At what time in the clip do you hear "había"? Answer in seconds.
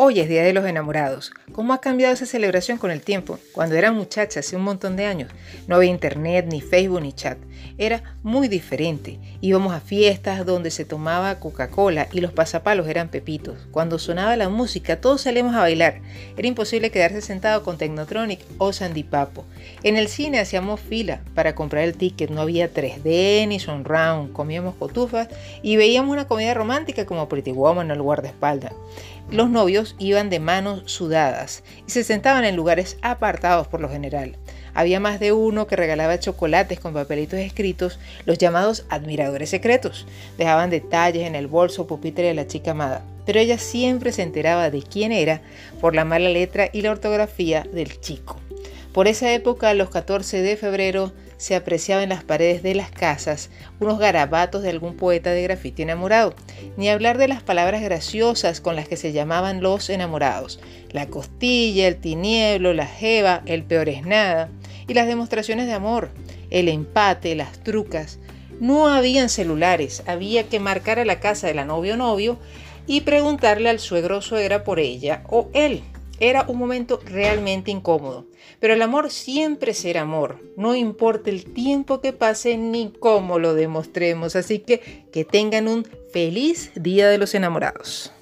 5.74-5.90, 22.42-22.72, 34.72-35.00, 70.06-70.48